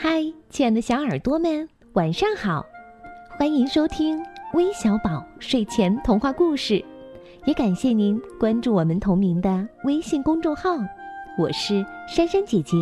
[0.00, 2.64] 嗨，亲爱的小耳朵们，晚上好！
[3.36, 6.84] 欢迎收听微小宝睡前童话故事，
[7.46, 10.70] 也感谢您关注我们同名的微信公众号。
[11.36, 12.76] 我是珊珊姐姐。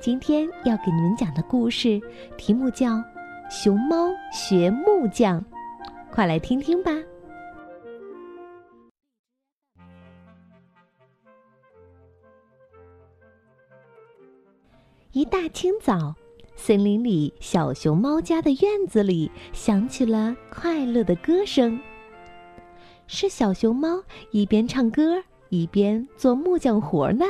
[0.00, 2.00] 今天要给你们讲的故事
[2.38, 2.92] 题目叫
[3.50, 5.38] 《熊猫学木匠》，
[6.10, 6.92] 快来听听吧。
[15.14, 16.12] 一大清早，
[16.56, 21.78] 森林里小熊猫家的院子里响起了快乐的歌声。
[23.06, 27.24] 是小熊猫一边唱歌一边做木匠活呢。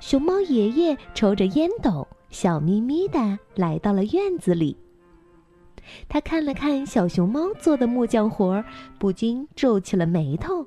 [0.00, 4.76] 熊猫爷爷抽着烟斗，笑眯眯的来到了院子里。
[6.08, 8.64] 他看了看小熊猫做的木匠活，
[8.98, 10.66] 不禁皱起了眉头。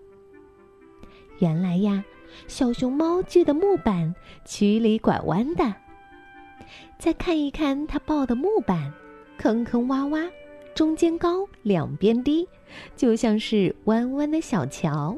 [1.40, 2.02] 原来呀。
[2.48, 4.14] 小熊猫锯的木板
[4.46, 5.74] 曲里拐弯的，
[6.98, 8.94] 再看一看它抱的木板，
[9.38, 10.30] 坑坑洼洼，
[10.74, 12.48] 中间高，两边低，
[12.96, 15.18] 就像是弯弯的小桥。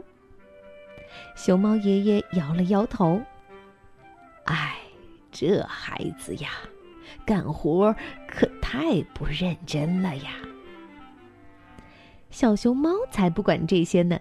[1.36, 3.22] 熊猫爷爷摇了摇头
[4.46, 4.76] ：“哎，
[5.32, 6.50] 这孩子呀，
[7.26, 7.96] 干活
[8.28, 10.32] 可太不认真了呀。”
[12.30, 14.20] 小熊猫才不管这些呢。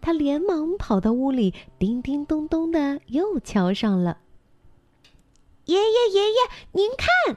[0.00, 4.18] 他连忙跑到屋里，叮叮咚咚的又敲上了。
[5.66, 6.38] 爷爷，爷爷，
[6.72, 7.36] 您看！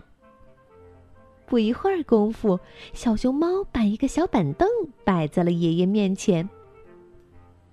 [1.45, 2.59] 不一会儿功夫，
[2.93, 4.67] 小熊猫把一个小板凳
[5.03, 6.49] 摆在了爷爷面前。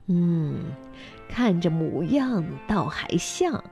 [0.09, 0.75] 嗯，
[1.29, 3.65] 看着模样倒还像。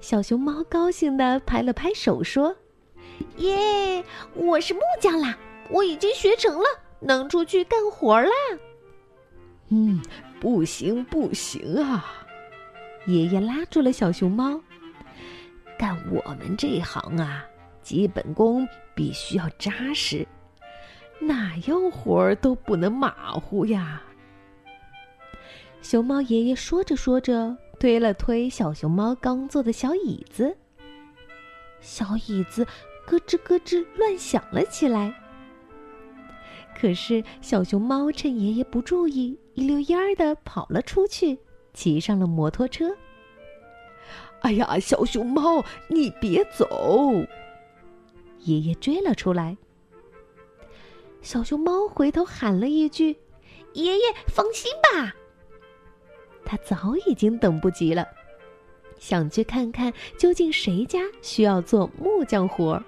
[0.00, 2.56] 小熊猫高兴的拍了拍手，说
[3.38, 5.38] ：“耶，我是木匠啦！
[5.70, 6.64] 我已经学成了，
[7.00, 8.30] 能出去干活啦！”
[9.68, 10.00] 嗯，
[10.40, 12.04] 不行不行啊！
[13.06, 14.60] 爷爷拉住了小熊猫。
[15.78, 17.44] 干我们这行啊，
[17.82, 20.26] 基本功必须要扎实，
[21.20, 24.02] 哪样活儿都不能马虎呀。
[25.82, 30.56] 熊猫爷爷说着说着，推了推小熊猫刚坐的小椅子，
[31.80, 32.66] 小椅子
[33.06, 35.12] 咯吱咯吱乱响了起来。
[36.78, 39.38] 可是小熊猫趁爷爷不注意。
[39.54, 41.38] 一溜烟儿的跑了出去，
[41.72, 42.94] 骑上了摩托车。
[44.42, 46.68] 哎呀，小熊猫，你别走！
[48.40, 49.56] 爷爷追了出来。
[51.22, 53.16] 小熊猫回头喊了一句
[53.72, 55.16] ：“爷爷，放心吧。”
[56.44, 58.06] 他早已经等不及了，
[58.98, 62.84] 想去看看究竟谁家需要做木匠活儿。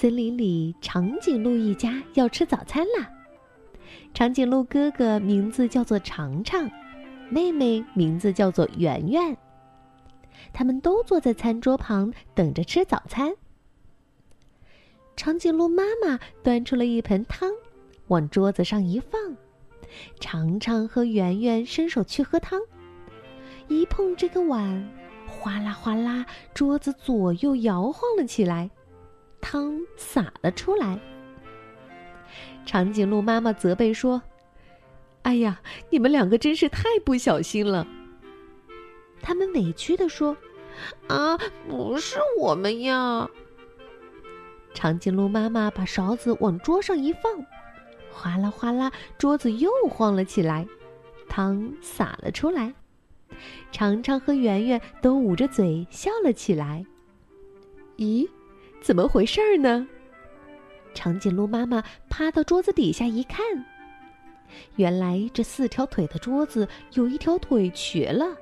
[0.00, 3.10] 森林里，长颈鹿一家要吃早餐啦。
[4.14, 6.70] 长颈鹿哥哥名字叫做长长，
[7.28, 9.36] 妹妹名字叫做圆圆。
[10.52, 13.34] 他们都坐在餐桌旁等着吃早餐。
[15.16, 17.50] 长颈鹿妈妈端出了一盆汤，
[18.06, 19.36] 往桌子上一放。
[20.20, 22.60] 长长和圆圆伸手去喝汤，
[23.66, 24.88] 一碰这个碗，
[25.26, 28.70] 哗啦哗啦，桌子左右摇晃了起来，
[29.40, 30.98] 汤洒了出来。
[32.66, 34.20] 长颈鹿妈妈责备说
[35.22, 35.60] ：“哎呀，
[35.90, 37.86] 你们两个真是太不小心了。”
[39.22, 40.36] 他们委屈的说
[41.08, 41.38] ：“啊，
[41.68, 43.28] 不是我们呀。”
[44.74, 47.22] 长颈鹿妈妈把勺子往桌上一放，
[48.12, 50.66] 哗啦哗啦，桌子又晃了起来，
[51.28, 52.74] 汤洒了出来。
[53.72, 56.84] 长长和圆圆都捂着嘴笑了起来。
[57.96, 58.28] 咦，
[58.80, 59.86] 怎么回事儿呢？
[60.94, 63.44] 长颈鹿妈妈趴到桌子底下一看，
[64.76, 68.36] 原来这四条腿的桌子有一条腿瘸了。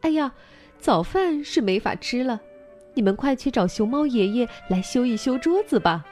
[0.00, 0.32] 哎呀，
[0.78, 2.40] 早饭是没法吃了，
[2.94, 6.04] 你们快去找熊猫爷爷来修一修桌子吧。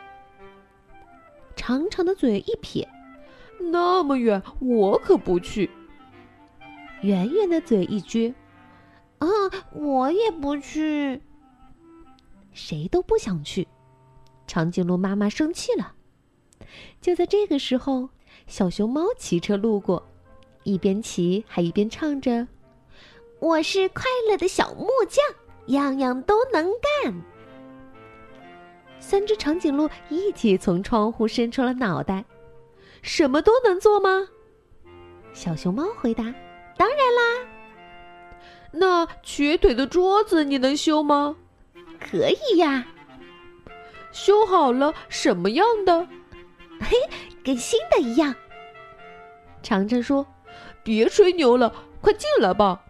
[1.56, 2.86] 长长的嘴一撇，
[3.58, 5.70] 那么远我可不去。
[7.00, 8.34] 圆圆的嘴一撅，
[9.18, 9.26] 啊，
[9.72, 11.22] 我也不去。
[12.56, 13.68] 谁都不想去。
[14.46, 15.92] 长颈鹿妈妈生气了。
[17.02, 18.08] 就在这个时候，
[18.46, 20.02] 小熊猫骑车路过，
[20.62, 22.48] 一边骑还一边唱着
[23.40, 25.22] ：“我是快乐的小木匠，
[25.66, 26.64] 样样都能
[27.04, 27.14] 干。”
[28.98, 32.24] 三只长颈鹿一起从窗户伸出了脑袋
[33.02, 34.26] ：“什么都能做吗？”
[35.34, 36.24] 小熊猫回答
[36.78, 37.46] ：“当然啦。”
[38.72, 41.36] 那瘸腿的桌子你能修吗？
[42.10, 42.86] 可以呀。
[44.12, 46.06] 修好了什么样的？
[46.80, 46.96] 嘿，
[47.44, 48.34] 跟新的一样。
[49.62, 50.26] 长长说
[50.82, 52.82] ：“别吹牛了，快进来吧。”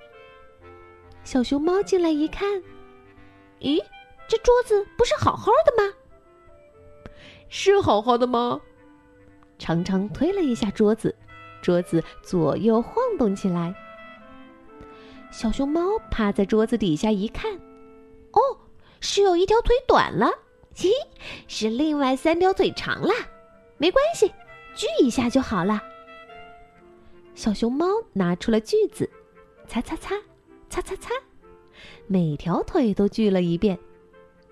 [1.24, 2.62] 小熊猫进来一看，
[3.60, 3.82] 咦，
[4.28, 5.92] 这桌子不是好好的吗？
[7.48, 8.60] 是好好的吗？
[9.58, 11.16] 长长推了一下桌子，
[11.62, 13.74] 桌子左右晃动起来。
[15.32, 17.54] 小熊猫趴在桌子底下一看，
[18.32, 18.40] 哦，
[19.08, 20.32] 是有一条腿短了，
[20.74, 20.90] 嘿，
[21.46, 23.14] 是另外三条腿长了。
[23.78, 24.26] 没关系，
[24.74, 25.80] 锯一下就好了。
[27.32, 29.08] 小熊猫拿出了锯子，
[29.68, 30.16] 擦擦擦，
[30.68, 31.10] 擦擦擦，
[32.08, 33.78] 每条腿都锯了一遍。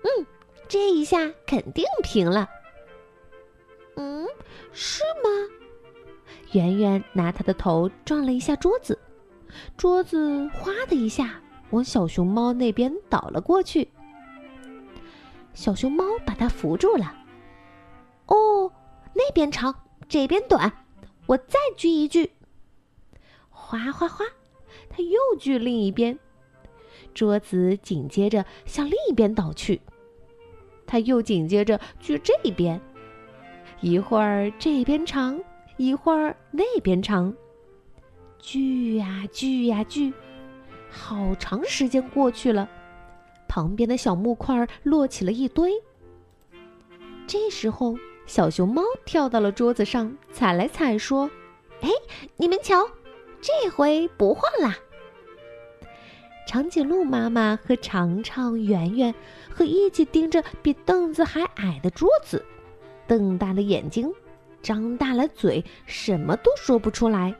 [0.03, 0.25] 嗯，
[0.69, 2.49] 这一下肯定平了。
[3.97, 4.25] 嗯，
[4.71, 5.29] 是吗？
[6.53, 8.97] 圆圆拿他的头撞了一下桌子，
[9.75, 11.41] 桌子哗的一下
[11.71, 13.89] 往小熊猫那边倒了过去。
[15.55, 17.15] 小熊猫把它扶住了。
[18.27, 18.71] 哦，
[19.13, 19.73] 那边长，
[20.07, 20.71] 这边短，
[21.25, 22.31] 我再锯一锯。
[23.49, 24.25] 哗哗哗，
[24.89, 26.19] 它又锯另一边，
[27.13, 29.81] 桌子紧接着向另一边倒去。
[30.85, 32.79] 它又紧接着锯这边，
[33.79, 35.41] 一会儿这边长，
[35.77, 37.33] 一会儿那边长，
[38.37, 40.13] 锯呀锯呀锯，
[40.89, 42.69] 好长时间过去了，
[43.55, 45.71] 旁边的小木块落起了一堆。
[47.25, 51.31] 这时候，小熊猫跳到了桌子上，踩来踩，说
[51.79, 51.89] ：“哎，
[52.35, 52.85] 你们瞧。”
[53.39, 54.75] 这回不晃啦！
[56.45, 59.15] 长颈鹿妈妈和长长、圆圆
[59.49, 62.43] 和一起盯着比凳子还矮的桌子，
[63.07, 64.11] 瞪大了眼睛，
[64.61, 67.33] 张大了嘴，什么都说不出来。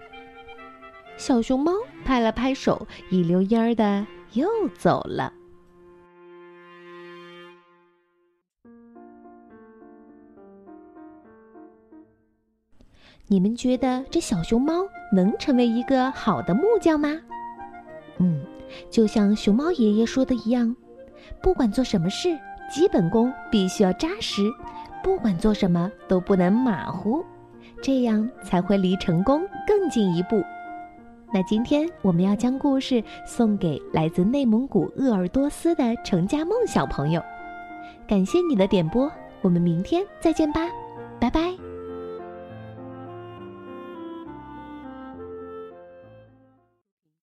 [1.18, 1.74] 小熊猫
[2.06, 4.48] 拍了拍手，一溜烟儿的又
[4.78, 5.34] 走了。
[13.28, 17.10] 你们觉得这小熊猫能成为一个好的木匠吗？
[18.20, 18.46] 嗯，
[18.90, 20.76] 就像熊猫爷爷说的一样，
[21.42, 22.38] 不管做什么事，
[22.72, 24.44] 基本功必须要扎实，
[25.04, 27.26] 不管做什么都不能马虎，
[27.82, 30.44] 这样才会离成功更进一步。
[31.34, 37.20] 那今天我们要将故事送给来自内蒙古鄂尔多斯的程家梦小朋友，
[38.08, 39.12] 感谢你的点播，
[39.42, 40.62] 我们明天再见吧，
[41.20, 41.65] 拜拜。